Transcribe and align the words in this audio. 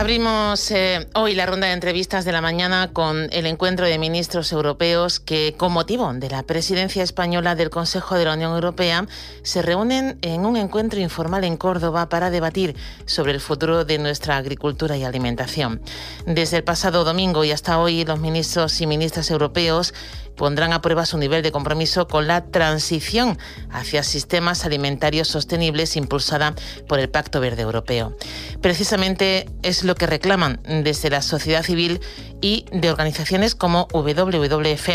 Abrimos 0.00 0.70
eh, 0.70 1.06
hoy 1.14 1.34
la 1.34 1.44
ronda 1.44 1.66
de 1.66 1.74
entrevistas 1.74 2.24
de 2.24 2.32
la 2.32 2.40
mañana 2.40 2.88
con 2.90 3.28
el 3.32 3.44
encuentro 3.44 3.84
de 3.84 3.98
ministros 3.98 4.50
europeos 4.50 5.20
que, 5.20 5.54
con 5.58 5.74
motivo 5.74 6.10
de 6.14 6.30
la 6.30 6.42
presidencia 6.42 7.02
española 7.02 7.54
del 7.54 7.68
Consejo 7.68 8.14
de 8.14 8.24
la 8.24 8.32
Unión 8.32 8.54
Europea, 8.54 9.06
se 9.42 9.60
reúnen 9.60 10.18
en 10.22 10.46
un 10.46 10.56
encuentro 10.56 11.00
informal 11.00 11.44
en 11.44 11.58
Córdoba 11.58 12.08
para 12.08 12.30
debatir 12.30 12.76
sobre 13.04 13.32
el 13.32 13.42
futuro 13.42 13.84
de 13.84 13.98
nuestra 13.98 14.38
agricultura 14.38 14.96
y 14.96 15.04
alimentación. 15.04 15.82
Desde 16.24 16.56
el 16.56 16.64
pasado 16.64 17.04
domingo 17.04 17.44
y 17.44 17.50
hasta 17.50 17.78
hoy, 17.78 18.02
los 18.06 18.20
ministros 18.20 18.80
y 18.80 18.86
ministras 18.86 19.30
europeos 19.30 19.92
pondrán 20.34 20.72
a 20.72 20.80
prueba 20.80 21.04
su 21.04 21.18
nivel 21.18 21.42
de 21.42 21.52
compromiso 21.52 22.08
con 22.08 22.26
la 22.26 22.46
transición 22.46 23.36
hacia 23.68 24.02
sistemas 24.02 24.64
alimentarios 24.64 25.28
sostenibles 25.28 25.96
impulsada 25.96 26.54
por 26.88 26.98
el 27.00 27.10
Pacto 27.10 27.40
Verde 27.40 27.60
Europeo. 27.60 28.16
Precisamente 28.60 29.48
es 29.62 29.84
lo 29.84 29.94
que 29.94 30.06
reclaman 30.06 30.60
desde 30.64 31.10
la 31.10 31.22
sociedad 31.22 31.62
civil 31.62 32.00
y 32.40 32.64
de 32.72 32.90
organizaciones 32.90 33.54
como 33.54 33.88
WWF 33.92 34.88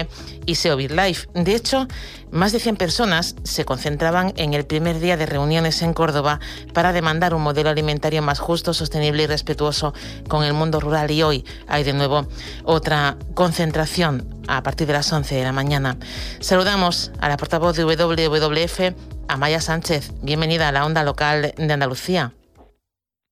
y 0.45 0.55
SEO 0.55 0.77
Life. 0.77 1.27
De 1.33 1.55
hecho, 1.55 1.87
más 2.31 2.51
de 2.51 2.59
100 2.59 2.75
personas 2.75 3.35
se 3.43 3.65
concentraban 3.65 4.33
en 4.35 4.53
el 4.53 4.65
primer 4.65 4.99
día 4.99 5.17
de 5.17 5.25
reuniones 5.25 5.81
en 5.81 5.93
Córdoba 5.93 6.39
para 6.73 6.91
demandar 6.91 7.33
un 7.33 7.43
modelo 7.43 7.69
alimentario 7.69 8.21
más 8.21 8.39
justo, 8.39 8.73
sostenible 8.73 9.23
y 9.23 9.27
respetuoso 9.27 9.93
con 10.27 10.43
el 10.43 10.53
mundo 10.53 10.79
rural. 10.79 11.11
Y 11.11 11.23
hoy 11.23 11.45
hay 11.67 11.83
de 11.83 11.93
nuevo 11.93 12.27
otra 12.63 13.17
concentración 13.33 14.27
a 14.47 14.63
partir 14.63 14.87
de 14.87 14.93
las 14.93 15.11
11 15.11 15.35
de 15.35 15.43
la 15.43 15.51
mañana. 15.51 15.97
Saludamos 16.39 17.11
a 17.19 17.29
la 17.29 17.37
portavoz 17.37 17.75
de 17.75 17.85
WWF, 17.85 18.95
Amaya 19.27 19.61
Sánchez. 19.61 20.11
Bienvenida 20.21 20.67
a 20.67 20.71
la 20.71 20.85
onda 20.85 21.03
local 21.03 21.53
de 21.57 21.73
Andalucía. 21.73 22.33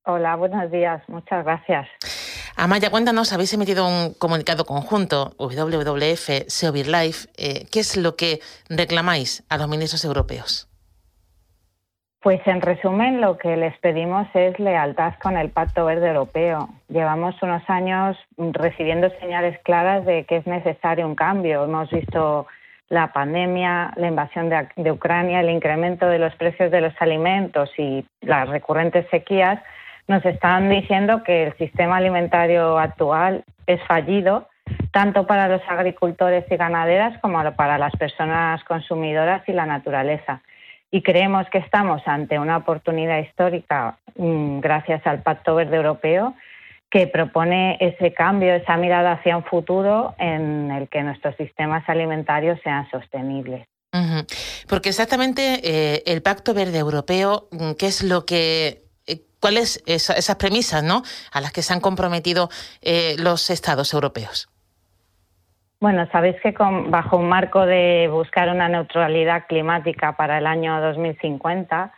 Hola, 0.05 0.35
buenos 0.35 0.69
días. 0.69 1.01
Muchas 1.07 1.45
gracias. 1.45 1.87
Amaya, 2.57 2.91
cuéntanos, 2.91 3.31
habéis 3.31 3.53
emitido 3.53 3.87
un 3.87 4.13
comunicado 4.13 4.65
conjunto, 4.65 5.33
WWF, 5.39 6.47
Seovir 6.47 6.87
Life. 6.87 7.29
Eh, 7.37 7.65
¿Qué 7.71 7.79
es 7.79 7.95
lo 7.97 8.15
que 8.15 8.39
reclamáis 8.69 9.45
a 9.49 9.57
los 9.57 9.67
ministros 9.69 10.03
europeos? 10.03 10.69
Pues 12.21 12.39
en 12.45 12.61
resumen, 12.61 13.21
lo 13.21 13.37
que 13.37 13.57
les 13.57 13.77
pedimos 13.79 14.27
es 14.33 14.57
lealtad 14.59 15.13
con 15.21 15.37
el 15.37 15.49
Pacto 15.49 15.85
Verde 15.85 16.07
Europeo. 16.07 16.69
Llevamos 16.89 17.35
unos 17.41 17.63
años 17.69 18.17
recibiendo 18.37 19.09
señales 19.19 19.59
claras 19.63 20.05
de 20.05 20.25
que 20.25 20.37
es 20.37 20.47
necesario 20.47 21.07
un 21.07 21.15
cambio. 21.15 21.63
Hemos 21.63 21.89
visto 21.89 22.47
la 22.89 23.11
pandemia, 23.11 23.93
la 23.95 24.07
invasión 24.07 24.49
de, 24.49 24.67
de 24.75 24.91
Ucrania, 24.91 25.39
el 25.41 25.49
incremento 25.49 26.05
de 26.07 26.19
los 26.19 26.35
precios 26.35 26.71
de 26.71 26.81
los 26.81 26.93
alimentos 26.99 27.69
y 27.77 28.05
las 28.21 28.47
recurrentes 28.47 29.05
sequías 29.09 29.59
nos 30.07 30.25
están 30.25 30.69
diciendo 30.69 31.23
que 31.23 31.47
el 31.47 31.57
sistema 31.57 31.97
alimentario 31.97 32.77
actual 32.77 33.43
es 33.67 33.81
fallido, 33.87 34.47
tanto 34.91 35.25
para 35.25 35.47
los 35.47 35.61
agricultores 35.67 36.45
y 36.49 36.55
ganaderas 36.55 37.19
como 37.19 37.39
para 37.55 37.77
las 37.77 37.93
personas 37.95 38.63
consumidoras 38.65 39.47
y 39.47 39.53
la 39.53 39.65
naturaleza. 39.65 40.41
Y 40.91 41.01
creemos 41.01 41.49
que 41.49 41.57
estamos 41.57 42.01
ante 42.05 42.37
una 42.37 42.57
oportunidad 42.57 43.19
histórica 43.19 43.97
mm, 44.15 44.59
gracias 44.59 45.05
al 45.07 45.21
Pacto 45.23 45.55
Verde 45.55 45.77
Europeo 45.77 46.35
que 46.91 47.07
propone 47.07 47.77
ese 47.79 48.13
cambio, 48.13 48.53
esa 48.53 48.77
mirada 48.77 49.13
hacia 49.13 49.35
un 49.35 49.43
futuro 49.43 50.13
en 50.19 50.69
el 50.69 50.87
que 50.89 51.01
nuestros 51.01 51.35
sistemas 51.37 51.83
alimentarios 51.87 52.59
sean 52.63 52.87
sostenibles. 52.91 53.65
Porque 54.67 54.89
exactamente 54.89 55.59
eh, 55.63 56.03
el 56.05 56.21
Pacto 56.21 56.53
Verde 56.53 56.79
Europeo, 56.79 57.47
mm, 57.51 57.71
¿qué 57.73 57.87
es 57.87 58.03
lo 58.03 58.25
que 58.25 58.82
cuáles 59.43 59.83
son 59.97 60.15
esas 60.15 60.37
premisas 60.37 60.83
¿no? 60.83 61.01
a 61.33 61.41
las 61.41 61.51
que 61.51 61.61
se 61.61 61.73
han 61.73 61.81
comprometido 61.81 62.47
eh, 62.81 63.17
los 63.19 63.49
Estados 63.49 63.93
europeos. 63.93 64.47
Bueno, 65.81 66.07
sabéis 66.13 66.37
que 66.41 66.55
bajo 66.87 67.17
un 67.17 67.27
marco 67.27 67.65
de 67.65 68.07
buscar 68.09 68.47
una 68.47 68.69
neutralidad 68.69 69.47
climática 69.47 70.15
para 70.15 70.37
el 70.37 70.47
año 70.47 70.79
2050, 70.79 71.91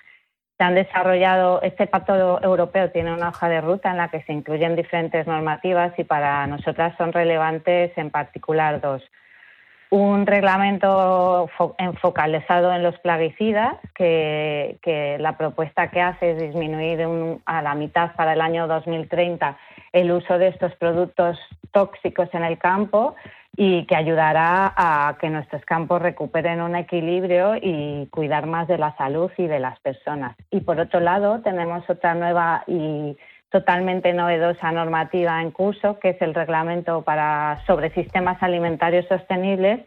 se 0.57 0.63
han 0.63 0.73
desarrollado, 0.73 1.61
este 1.61 1.85
pacto 1.85 2.41
europeo 2.41 2.89
tiene 2.89 3.13
una 3.13 3.29
hoja 3.29 3.47
de 3.47 3.61
ruta 3.61 3.91
en 3.91 3.97
la 3.97 4.09
que 4.09 4.23
se 4.23 4.33
incluyen 4.33 4.75
diferentes 4.75 5.27
normativas 5.27 5.93
y 5.99 6.03
para 6.03 6.47
nosotras 6.47 6.95
son 6.97 7.13
relevantes 7.13 7.95
en 7.95 8.09
particular 8.09 8.81
dos 8.81 9.03
un 9.95 10.25
reglamento 10.25 11.49
enfocalizado 11.77 12.73
en 12.73 12.83
los 12.83 12.97
plaguicidas, 12.99 13.77
que, 13.93 14.77
la 15.19 15.37
propuesta 15.37 15.89
que 15.89 16.01
hace 16.01 16.31
es 16.31 16.37
disminuir 16.41 17.07
a 17.45 17.61
la 17.61 17.75
mitad 17.75 18.13
para 18.15 18.33
el 18.33 18.41
año 18.41 18.67
2030 18.67 19.57
el 19.93 20.11
uso 20.11 20.37
de 20.37 20.49
estos 20.49 20.75
productos 20.75 21.39
tóxicos 21.71 22.27
en 22.33 22.43
el 22.43 22.57
campo 22.57 23.15
y 23.55 23.85
que 23.85 23.95
ayudará 23.95 24.73
a 24.75 25.15
que 25.19 25.29
nuestros 25.29 25.63
campos 25.63 26.01
recuperen 26.01 26.61
un 26.61 26.75
equilibrio 26.75 27.55
y 27.55 28.07
cuidar 28.11 28.47
más 28.47 28.67
de 28.67 28.77
la 28.77 28.93
salud 28.97 29.31
y 29.37 29.47
de 29.47 29.59
las 29.59 29.79
personas. 29.79 30.35
Y 30.51 30.59
por 30.59 30.77
otro 30.77 30.99
lado, 30.99 31.39
tenemos 31.39 31.89
otra 31.89 32.13
nueva 32.15 32.65
y 32.67 33.17
totalmente 33.49 34.13
novedosa 34.13 34.71
normativa 34.71 35.41
en 35.41 35.51
curso, 35.51 35.99
que 35.99 36.09
es 36.09 36.21
el 36.21 36.33
reglamento 36.33 37.03
para, 37.03 37.61
sobre 37.65 37.91
sistemas 37.91 38.41
alimentarios 38.41 39.05
sostenibles, 39.07 39.79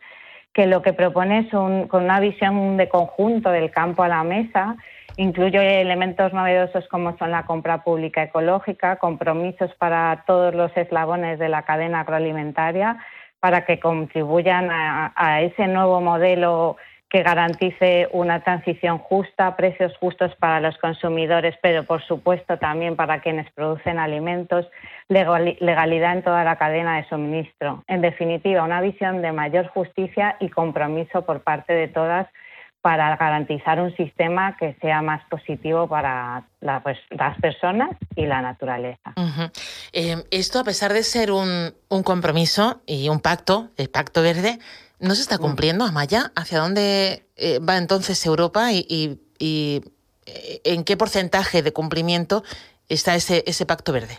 que 0.52 0.66
lo 0.66 0.82
que 0.82 0.92
propone 0.92 1.40
es 1.40 1.50
con 1.50 1.88
una 1.92 2.20
visión 2.20 2.76
de 2.76 2.88
conjunto 2.88 3.50
del 3.50 3.70
campo 3.70 4.02
a 4.02 4.08
la 4.08 4.24
mesa, 4.24 4.76
incluye 5.16 5.80
elementos 5.80 6.32
novedosos 6.32 6.88
como 6.88 7.16
son 7.18 7.30
la 7.30 7.44
compra 7.44 7.82
pública 7.84 8.22
ecológica, 8.22 8.96
compromisos 8.96 9.74
para 9.74 10.24
todos 10.26 10.54
los 10.54 10.74
eslabones 10.76 11.38
de 11.38 11.48
la 11.48 11.62
cadena 11.62 12.00
agroalimentaria, 12.00 12.98
para 13.40 13.64
que 13.64 13.78
contribuyan 13.78 14.68
a 14.70 15.42
ese 15.42 15.68
nuevo 15.68 16.00
modelo 16.00 16.76
que 17.10 17.22
garantice 17.22 18.08
una 18.12 18.42
transición 18.44 18.98
justa, 18.98 19.56
precios 19.56 19.96
justos 19.98 20.34
para 20.36 20.60
los 20.60 20.76
consumidores, 20.76 21.54
pero 21.62 21.84
por 21.84 22.02
supuesto 22.02 22.58
también 22.58 22.96
para 22.96 23.20
quienes 23.20 23.50
producen 23.52 23.98
alimentos, 23.98 24.66
legalidad 25.08 26.12
en 26.12 26.22
toda 26.22 26.44
la 26.44 26.56
cadena 26.56 26.96
de 26.96 27.08
suministro. 27.08 27.82
En 27.86 28.02
definitiva, 28.02 28.62
una 28.62 28.82
visión 28.82 29.22
de 29.22 29.32
mayor 29.32 29.68
justicia 29.68 30.36
y 30.38 30.50
compromiso 30.50 31.22
por 31.22 31.40
parte 31.40 31.72
de 31.72 31.88
todas 31.88 32.26
para 32.82 33.16
garantizar 33.16 33.80
un 33.80 33.94
sistema 33.96 34.56
que 34.56 34.74
sea 34.80 35.02
más 35.02 35.22
positivo 35.28 35.88
para 35.88 36.44
pues, 36.82 36.98
las 37.10 37.38
personas 37.40 37.90
y 38.14 38.26
la 38.26 38.40
naturaleza. 38.40 39.14
Eh, 39.92 40.16
esto, 40.30 40.60
a 40.60 40.64
pesar 40.64 40.92
de 40.92 41.02
ser 41.02 41.32
un, 41.32 41.74
un 41.88 42.02
compromiso 42.02 42.80
y 42.86 43.08
un 43.08 43.20
pacto, 43.20 43.70
el 43.76 43.90
Pacto 43.90 44.22
Verde, 44.22 44.58
¿No 45.00 45.14
se 45.14 45.22
está 45.22 45.38
cumpliendo, 45.38 45.84
Amaya? 45.84 46.32
¿Hacia 46.34 46.58
dónde 46.58 47.26
eh, 47.36 47.60
va 47.60 47.76
entonces 47.76 48.24
Europa 48.26 48.72
y, 48.72 49.20
eh, 49.38 49.80
en 50.64 50.84
qué 50.84 50.96
porcentaje 50.96 51.62
de 51.62 51.72
cumplimiento 51.72 52.42
está 52.88 53.14
ese, 53.14 53.44
ese 53.46 53.64
pacto 53.64 53.92
verde? 53.92 54.18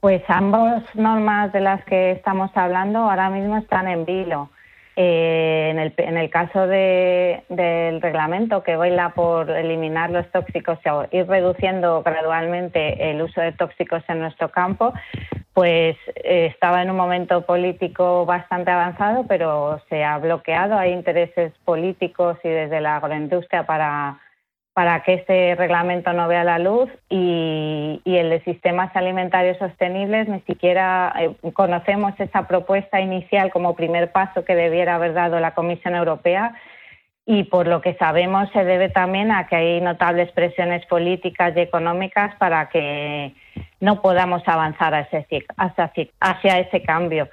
Pues 0.00 0.22
ambas 0.28 0.84
normas 0.94 1.52
de 1.52 1.60
las 1.60 1.84
que 1.86 2.12
estamos 2.12 2.50
hablando 2.54 2.98
ahora 2.98 3.30
mismo 3.30 3.56
están 3.56 3.88
en 3.88 4.04
vilo. 4.04 4.50
Eh, 4.98 5.68
en, 5.70 5.78
el, 5.78 5.92
en, 5.98 6.16
el, 6.16 6.30
caso 6.30 6.66
de, 6.66 7.44
del 7.50 8.00
reglamento 8.00 8.62
que 8.62 8.76
baila 8.76 9.10
por 9.10 9.50
eliminar 9.50 10.08
los 10.08 10.26
tóxicos 10.32 10.78
y 11.10 11.18
ir 11.18 11.26
reduciendo 11.26 12.02
gradualmente 12.02 13.10
el 13.10 13.20
uso 13.20 13.42
de 13.42 13.52
tóxicos 13.52 14.02
en 14.08 14.20
nuestro 14.20 14.50
campo, 14.50 14.94
pues 15.52 15.98
eh, 16.14 16.46
estaba 16.46 16.80
en 16.80 16.90
un 16.90 16.96
momento 16.96 17.44
político 17.44 18.24
bastante 18.24 18.70
avanzado, 18.70 19.26
pero 19.26 19.82
se 19.90 20.02
ha 20.02 20.16
bloqueado. 20.16 20.78
Hay 20.78 20.92
intereses 20.92 21.52
políticos 21.66 22.38
y 22.42 22.48
desde 22.48 22.80
la 22.80 22.96
agroindustria 22.96 23.66
para 23.66 24.18
para 24.76 25.02
que 25.04 25.14
este 25.14 25.54
reglamento 25.54 26.12
no 26.12 26.28
vea 26.28 26.44
la 26.44 26.58
luz 26.58 26.90
y, 27.08 28.02
el 28.04 28.28
de 28.28 28.44
sistemas 28.44 28.94
alimentarios 28.94 29.56
sostenibles 29.56 30.28
ni 30.28 30.40
siquiera 30.40 31.14
eh, 31.18 31.30
conocemos 31.54 32.12
esa 32.18 32.46
propuesta 32.46 33.00
inicial 33.00 33.50
como 33.50 33.74
primer 33.74 34.12
paso 34.12 34.44
que 34.44 34.54
debiera 34.54 34.96
haber 34.96 35.14
dado 35.14 35.40
la 35.40 35.54
Comisión 35.54 35.94
Europea 35.94 36.54
y 37.24 37.44
por 37.44 37.66
lo 37.66 37.80
que 37.80 37.94
sabemos 37.94 38.50
se 38.52 38.64
debe 38.64 38.90
también 38.90 39.32
a 39.32 39.46
que 39.46 39.56
hay 39.56 39.80
notables 39.80 40.30
presiones 40.32 40.84
políticas 40.84 41.56
y 41.56 41.60
económicas 41.60 42.34
para 42.36 42.68
que 42.68 43.32
no 43.80 44.02
podamos 44.02 44.42
avanzar 44.46 44.92
hacia 46.20 46.58
ese 46.58 46.82
cambio 46.82 47.30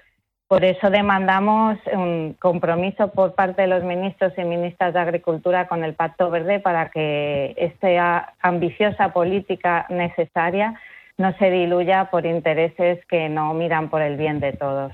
Por 0.53 0.65
eso 0.65 0.91
demandamos 0.91 1.79
un 1.91 2.35
compromiso 2.39 3.07
por 3.07 3.33
parte 3.33 3.63
de 3.63 3.67
los 3.67 3.83
ministros 3.83 4.33
y 4.37 4.43
ministras 4.43 4.93
de 4.93 4.99
Agricultura 4.99 5.67
con 5.67 5.83
el 5.83 5.95
Pacto 5.95 6.29
Verde 6.29 6.59
para 6.59 6.91
que 6.91 7.55
esta 7.57 8.35
ambiciosa 8.39 9.13
política 9.13 9.87
necesaria 9.89 10.79
no 11.17 11.35
se 11.39 11.49
diluya 11.49 12.11
por 12.11 12.27
intereses 12.27 12.99
que 13.09 13.29
no 13.29 13.55
miran 13.55 13.89
por 13.89 14.03
el 14.03 14.15
bien 14.15 14.39
de 14.39 14.53
todos. 14.53 14.91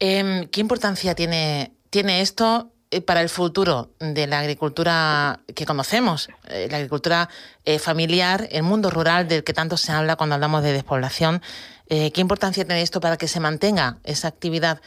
Em, 0.00 0.48
¿Qué 0.48 0.60
importancia 0.60 1.14
tiene, 1.14 1.70
tiene 1.90 2.20
esto 2.20 2.72
eh, 2.90 3.00
para 3.00 3.20
el 3.22 3.28
futuro 3.28 3.90
de 4.00 4.26
la 4.26 4.40
agricultura 4.40 5.40
que 5.54 5.64
conocemos, 5.64 6.28
eh, 6.48 6.66
la 6.70 6.78
agricultura 6.78 7.28
eh, 7.64 7.78
familiar, 7.78 8.48
el 8.50 8.64
mundo 8.64 8.90
rural 8.90 9.28
del 9.28 9.44
que 9.44 9.52
tanto 9.52 9.76
se 9.76 9.92
habla 9.92 10.16
cuando 10.16 10.34
hablamos 10.34 10.64
de 10.64 10.72
despoblación. 10.72 11.40
¿Qué 11.88 12.20
importancia 12.20 12.64
tiene 12.64 12.82
esto 12.82 13.00
para 13.00 13.16
que 13.16 13.28
se 13.28 13.40
mantenga 13.40 13.96
esa 14.04 14.28
actividad 14.28 14.80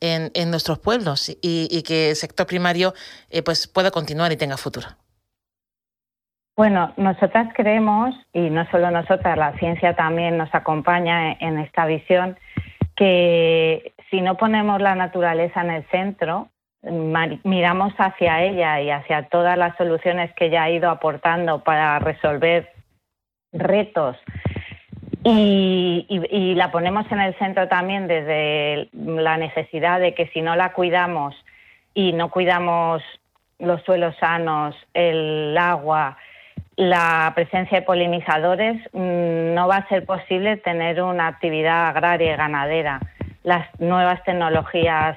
en, 0.00 0.50
nuestros 0.50 0.78
pueblos 0.78 1.36
y, 1.42 1.82
que 1.82 2.10
el 2.10 2.16
sector 2.16 2.46
primario 2.46 2.94
pues 3.44 3.66
pueda 3.66 3.90
continuar 3.90 4.32
y 4.32 4.36
tenga 4.36 4.56
futuro? 4.56 4.86
Bueno, 6.56 6.92
nosotras 6.96 7.48
creemos, 7.56 8.14
y 8.32 8.48
no 8.50 8.64
solo 8.70 8.90
nosotras, 8.92 9.36
la 9.36 9.58
ciencia 9.58 9.96
también 9.96 10.38
nos 10.38 10.54
acompaña 10.54 11.32
en 11.32 11.58
esta 11.58 11.84
visión, 11.84 12.38
que 12.94 13.92
si 14.08 14.20
no 14.20 14.36
ponemos 14.36 14.80
la 14.80 14.94
naturaleza 14.94 15.62
en 15.62 15.70
el 15.70 15.84
centro, 15.90 16.48
miramos 17.42 17.92
hacia 17.98 18.44
ella 18.44 18.80
y 18.80 18.90
hacia 18.90 19.28
todas 19.28 19.58
las 19.58 19.76
soluciones 19.76 20.32
que 20.34 20.46
ella 20.46 20.64
ha 20.64 20.70
ido 20.70 20.90
aportando 20.90 21.64
para 21.64 21.98
resolver 21.98 22.72
retos 23.52 24.16
y, 25.24 26.54
la 26.54 26.70
ponemos 26.70 27.10
en 27.10 27.20
el 27.20 27.34
centro 27.38 27.68
también 27.68 28.06
desde 28.06 28.88
la 28.92 29.36
necesidad 29.36 30.00
de 30.00 30.14
que 30.14 30.28
si 30.28 30.42
no 30.42 30.54
la 30.54 30.72
cuidamos 30.72 31.34
y 31.94 32.12
no 32.12 32.30
cuidamos 32.30 33.02
los 33.58 33.82
suelos 33.82 34.14
sanos, 34.20 34.76
el 34.92 35.56
agua, 35.56 36.18
la 36.76 37.32
presencia 37.34 37.80
de 37.80 37.86
polinizadores, 37.86 38.76
mm, 38.92 39.54
no 39.54 39.68
va 39.68 39.76
a 39.76 39.88
ser 39.88 40.04
posible 40.04 40.56
tener 40.58 41.00
una 41.02 41.28
actividad 41.28 41.88
agraria 41.88 42.34
y 42.34 42.36
ganadera. 42.36 43.00
Las 43.42 43.68
nuevas 43.80 44.22
tecnologías 44.24 45.16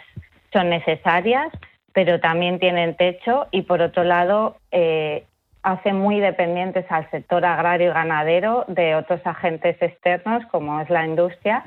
son 0.53 0.69
necesarias, 0.69 1.47
pero 1.93 2.19
también 2.19 2.59
tienen 2.59 2.95
techo 2.95 3.47
y, 3.51 3.63
por 3.63 3.81
otro 3.81 4.03
lado, 4.03 4.57
eh, 4.71 5.25
hacen 5.67 5.97
muy 5.99 6.21
dependientes 6.21 6.85
al 6.89 7.11
sector 7.11 7.43
agrario 7.43 7.89
y 7.91 7.93
ganadero 7.93 8.63
de 8.69 8.95
otros 8.95 9.19
agentes 9.25 9.75
externos, 9.81 10.45
como 10.49 10.79
es 10.79 10.89
la 10.89 11.05
industria, 11.05 11.65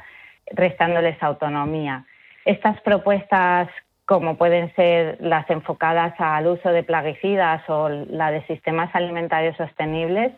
restándoles 0.53 1.23
autonomía. 1.23 2.07
Estas 2.47 2.81
propuestas, 2.81 3.69
como 4.07 4.39
pueden 4.39 4.75
ser 4.75 5.19
las 5.21 5.49
enfocadas 5.51 6.15
al 6.19 6.47
uso 6.47 6.71
de 6.71 6.83
plaguicidas 6.83 7.63
o 7.69 7.91
la 7.91 8.31
de 8.31 8.43
sistemas 8.47 8.89
alimentarios 8.95 9.59
sostenibles, 9.59 10.33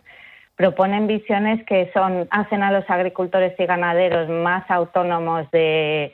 proponen 0.57 1.07
visiones 1.07 1.65
que 1.65 1.89
son, 1.95 2.27
hacen 2.33 2.65
a 2.65 2.73
los 2.73 2.91
agricultores 2.91 3.55
y 3.61 3.65
ganaderos 3.65 4.29
más 4.29 4.69
autónomos 4.73 5.49
de, 5.53 6.13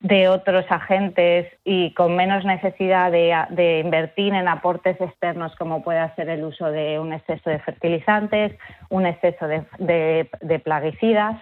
de 0.00 0.28
otros 0.28 0.64
agentes 0.70 1.46
y 1.62 1.92
con 1.92 2.16
menos 2.16 2.44
necesidad 2.44 3.12
de, 3.12 3.80
invertir 3.84 4.32
en 4.32 4.48
aportes 4.48 4.98
externos 4.98 5.54
como 5.56 5.82
puede 5.82 6.14
ser 6.14 6.30
el 6.30 6.42
uso 6.42 6.70
de 6.70 6.98
un 6.98 7.12
exceso 7.12 7.50
de 7.50 7.58
fertilizantes, 7.58 8.56
un 8.88 9.04
exceso 9.04 9.46
de, 9.46 10.60
plaguicidas 10.64 11.36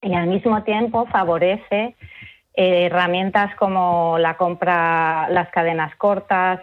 y 0.00 0.14
al 0.14 0.28
mismo 0.28 0.62
tiempo 0.62 1.06
favorece 1.06 1.94
eh, 2.54 2.86
herramientas 2.86 3.54
como 3.56 4.16
la 4.18 4.36
compra, 4.38 5.28
las 5.28 5.50
cadenas 5.50 5.94
cortas, 5.96 6.60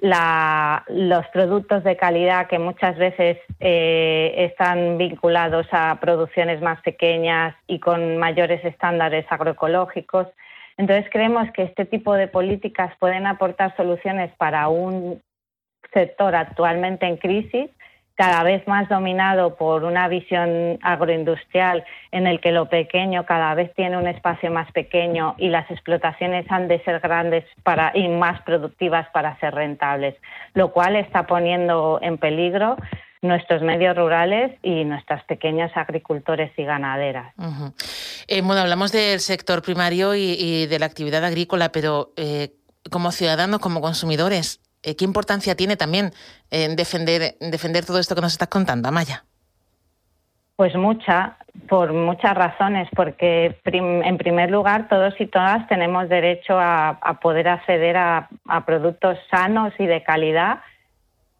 los 0.00 1.26
productos 1.28 1.84
de 1.84 1.96
calidad 1.96 2.48
que 2.48 2.58
muchas 2.58 2.96
veces 2.96 3.38
eh, 3.60 4.34
están 4.36 4.98
vinculados 4.98 5.66
a 5.70 5.98
producciones 6.00 6.60
más 6.60 6.80
pequeñas 6.80 7.54
y 7.68 7.78
con 7.78 8.16
mayores 8.16 8.64
estándares 8.64 9.26
agroecológicos. 9.30 10.26
Entonces 10.76 11.06
creemos 11.10 11.50
que 11.52 11.62
este 11.62 11.84
tipo 11.84 12.14
de 12.14 12.28
políticas 12.28 12.92
pueden 12.98 13.26
aportar 13.26 13.76
soluciones 13.76 14.32
para 14.36 14.68
un 14.68 15.20
sector 15.92 16.34
actualmente 16.34 17.06
en 17.06 17.16
crisis, 17.16 17.70
cada 18.14 18.42
vez 18.42 18.66
más 18.68 18.88
dominado 18.88 19.56
por 19.56 19.84
una 19.84 20.06
visión 20.08 20.78
agroindustrial 20.82 21.84
en 22.10 22.26
el 22.26 22.40
que 22.40 22.52
lo 22.52 22.68
pequeño 22.68 23.24
cada 23.24 23.54
vez 23.54 23.72
tiene 23.74 23.96
un 23.96 24.06
espacio 24.06 24.50
más 24.50 24.70
pequeño 24.72 25.34
y 25.38 25.48
las 25.48 25.70
explotaciones 25.70 26.46
han 26.50 26.68
de 26.68 26.82
ser 26.84 27.00
grandes 27.00 27.44
para, 27.62 27.90
y 27.94 28.08
más 28.08 28.40
productivas 28.42 29.08
para 29.10 29.38
ser 29.40 29.54
rentables, 29.54 30.14
lo 30.54 30.72
cual 30.72 30.96
está 30.96 31.26
poniendo 31.26 31.98
en 32.02 32.18
peligro 32.18 32.76
nuestros 33.22 33.62
medios 33.62 33.96
rurales 33.96 34.52
y 34.62 34.84
nuestras 34.84 35.24
pequeños 35.24 35.70
agricultores 35.76 36.52
y 36.56 36.64
ganaderas. 36.64 37.32
Eh, 38.28 38.42
bueno, 38.42 38.62
hablamos 38.62 38.92
del 38.92 39.20
sector 39.20 39.62
primario 39.62 40.14
y, 40.14 40.66
de 40.66 40.78
la 40.78 40.86
actividad 40.86 41.24
agrícola, 41.24 41.70
pero 41.70 42.12
eh, 42.16 42.52
como 42.90 43.12
ciudadanos, 43.12 43.60
como 43.60 43.80
consumidores, 43.80 44.60
eh, 44.82 44.96
¿qué 44.96 45.04
importancia 45.04 45.54
tiene 45.54 45.76
también 45.76 46.12
en 46.50 46.76
defender, 46.76 47.36
defender 47.40 47.84
todo 47.84 47.98
esto 47.98 48.14
que 48.14 48.20
nos 48.20 48.32
estás 48.32 48.48
contando, 48.48 48.88
Amaya? 48.88 49.24
Pues 50.56 50.74
mucha, 50.74 51.36
por 51.68 51.92
muchas 51.92 52.34
razones, 52.34 52.88
porque 52.94 53.56
en 53.64 54.18
primer 54.18 54.50
lugar 54.50 54.88
todos 54.88 55.14
y 55.20 55.26
todas 55.26 55.66
tenemos 55.68 56.08
derecho 56.08 56.58
a, 56.58 57.18
poder 57.20 57.48
acceder 57.48 57.96
a, 57.96 58.28
productos 58.66 59.18
sanos 59.30 59.72
y 59.78 59.86
de 59.86 60.02
calidad 60.02 60.60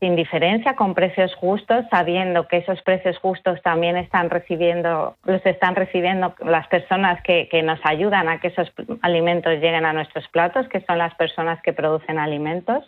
sin 0.03 0.17
diferencia, 0.17 0.75
con 0.75 0.95
precios 0.95 1.33
justos, 1.37 1.85
sabiendo 1.89 2.49
que 2.49 2.57
esos 2.57 2.83
precios 2.83 3.17
justos 3.19 3.63
también 3.63 3.97
están 3.97 4.31
recibiendo, 4.31 5.17
los 5.23 5.47
están 5.47 5.77
recibiendo 5.77 6.35
las 6.45 6.67
personas 6.67 7.23
que, 7.23 7.49
nos 7.63 7.79
ayudan 7.85 8.29
a 8.29 8.41
que 8.41 8.49
esos 8.49 8.73
alimentos 9.03 9.53
lleguen 9.61 9.85
a 9.85 9.93
nuestros 9.93 10.27
platos, 10.27 10.69
que 10.69 10.81
son 10.81 10.99
las 10.99 11.15
personas 11.15 11.63
que 11.63 11.73
producen 11.73 12.19
alimentos. 12.19 12.85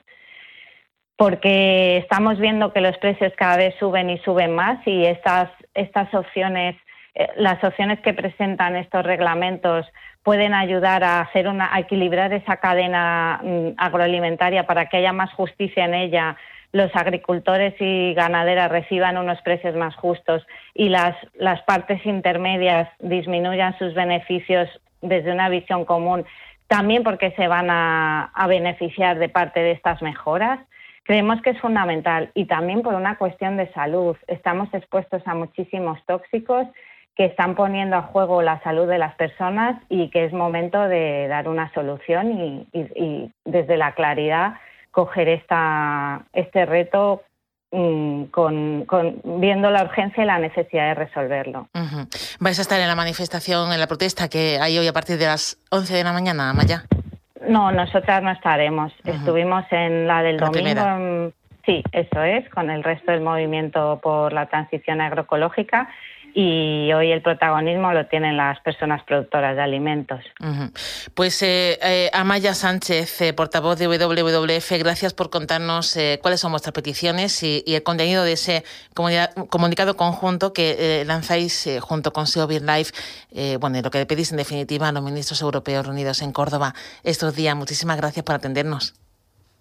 Porque 1.16 1.98
estamos 1.98 2.40
viendo 2.40 2.72
que 2.72 2.80
los 2.80 2.98
precios 2.98 3.32
cada 3.36 3.58
vez 3.58 3.76
suben 3.78 4.10
y 4.10 4.18
suben 4.18 4.52
más 4.52 4.84
y 4.84 5.06
estas, 5.06 5.48
estas 5.72 6.12
opciones, 6.14 6.74
eh, 7.14 7.28
las 7.36 7.62
opciones 7.62 8.00
que 8.00 8.12
presentan 8.12 8.74
estos 8.74 9.04
reglamentos 9.04 9.86
pueden 10.24 10.52
ayudar 10.52 11.04
a 11.04 11.20
hacer 11.20 11.46
una, 11.46 11.72
a 11.72 11.78
equilibrar 11.78 12.32
esa 12.32 12.56
cadena 12.56 13.38
mm, 13.40 13.68
agroalimentaria 13.76 14.66
para 14.66 14.86
que 14.86 14.96
haya 14.96 15.12
más 15.12 15.32
justicia 15.34 15.84
en 15.84 15.94
ella, 15.94 16.36
los 16.74 16.90
agricultores 16.96 17.72
y 17.78 18.14
ganaderas 18.14 18.68
reciban 18.68 19.16
unos 19.16 19.40
precios 19.42 19.76
más 19.76 19.94
justos 19.94 20.44
y 20.74 20.88
las, 20.88 21.16
las 21.34 21.62
partes 21.62 22.04
intermedias 22.04 22.88
disminuyan 22.98 23.78
sus 23.78 23.94
beneficios 23.94 24.68
desde 25.00 25.30
una 25.30 25.48
visión 25.48 25.84
común, 25.84 26.26
también 26.66 27.04
porque 27.04 27.30
se 27.36 27.46
van 27.46 27.68
a, 27.70 28.32
beneficiar 28.48 29.20
de 29.20 29.28
parte 29.28 29.60
de 29.60 29.70
estas 29.70 30.02
mejoras, 30.02 30.58
creemos 31.04 31.40
que 31.42 31.50
es 31.50 31.60
fundamental 31.60 32.32
y 32.34 32.46
también 32.46 32.82
por 32.82 32.94
una 32.94 33.18
cuestión 33.18 33.56
de 33.56 33.72
salud. 33.72 34.16
Estamos 34.26 34.68
expuestos 34.74 35.22
a 35.26 35.34
muchísimos 35.34 36.04
tóxicos 36.06 36.66
que 37.14 37.26
están 37.26 37.54
poniendo 37.54 37.94
a 37.94 38.02
juego 38.02 38.42
la 38.42 38.60
salud 38.64 38.88
de 38.88 38.98
las 38.98 39.14
personas 39.14 39.80
y 39.88 40.10
que 40.10 40.24
es 40.24 40.32
momento 40.32 40.88
de 40.88 41.28
dar 41.28 41.46
una 41.46 41.72
solución 41.72 42.66
y 42.72 43.32
desde 43.44 43.76
la 43.76 43.92
claridad 43.92 44.54
coger 44.94 45.28
esta, 45.28 46.22
este 46.32 46.64
reto 46.64 47.22
mm, 47.72 48.24
con, 48.26 48.86
viendo 49.40 49.70
la 49.70 49.82
urgencia 49.82 50.22
y 50.22 50.26
la 50.26 50.38
necesidad 50.38 50.88
de 50.88 50.94
resolverlo. 50.94 51.68
¿Vais 52.38 52.58
a 52.58 52.62
estar 52.62 52.80
en 52.80 52.86
la 52.86 52.94
manifestación, 52.94 53.72
en 53.72 53.80
la 53.80 53.88
protesta 53.88 54.28
que 54.28 54.58
hay 54.60 54.78
hoy 54.78 54.86
a 54.86 54.92
partir 54.92 55.18
de 55.18 55.26
las 55.26 55.58
11 55.70 55.94
de 55.94 56.04
la 56.04 56.12
mañana, 56.12 56.52
Maya? 56.52 56.84
No, 57.46 57.72
nosotras 57.72 58.22
no 58.22 58.30
estaremos. 58.30 58.92
Estuvimos 59.04 59.64
en 59.72 60.06
la 60.06 60.22
del 60.22 60.38
domingo. 60.38 61.32
Sí, 61.66 61.82
eso 61.92 62.22
es, 62.22 62.48
con 62.50 62.70
el 62.70 62.84
resto 62.84 63.10
del 63.10 63.22
movimiento 63.22 63.98
por 64.02 64.32
la 64.32 64.46
transición 64.46 65.00
agroecológica 65.00 65.88
y 66.34 66.92
hoy 66.92 67.12
el 67.12 67.22
protagonismo 67.22 67.92
lo 67.92 68.06
tienen 68.06 68.36
las 68.36 68.58
personas 68.60 69.04
productoras 69.04 69.54
de 69.54 69.62
alimentos. 69.62 70.20
Pues 71.14 71.40
eh, 71.42 71.78
eh, 71.80 72.10
Amaya 72.12 72.54
Sánchez, 72.54 73.20
eh, 73.20 73.32
portavoz 73.32 73.78
de 73.78 73.86
WWF, 73.86 74.72
gracias 74.80 75.14
por 75.14 75.30
contarnos 75.30 75.96
cuáles 76.20 76.40
son 76.40 76.50
vuestras 76.50 76.72
peticiones 76.72 77.40
y, 77.42 77.62
el 77.66 77.82
contenido 77.82 78.24
de 78.24 78.32
ese 78.32 78.64
comunicado 78.94 79.96
conjunto 79.96 80.52
que 80.52 81.04
lanzáis 81.06 81.68
junto 81.80 82.12
con 82.12 82.26
SEO 82.26 82.48
Life, 82.48 82.92
bueno, 83.58 83.80
lo 83.82 83.90
que 83.90 84.04
pedís 84.06 84.32
en 84.32 84.38
definitiva 84.38 84.88
a 84.88 84.92
los 84.92 85.02
ministros 85.02 85.40
europeos 85.42 85.86
reunidos 85.86 86.22
en 86.22 86.32
Córdoba 86.32 86.74
estos 87.04 87.36
días. 87.36 87.56
Muchísimas 87.56 87.96
gracias 87.96 88.24
por 88.24 88.34
atendernos. 88.34 88.94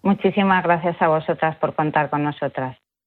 Muchísimas 0.02 0.62
gracias 0.64 1.00
a 1.00 1.08
vosotras 1.08 1.56
por 1.56 1.74
contar 1.74 2.10
con 2.10 2.24
nosotras. 2.24 2.76